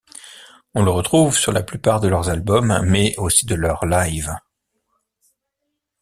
[0.73, 4.33] On le retrouve sur la plupart de leurs albums mais aussi de leurs lives.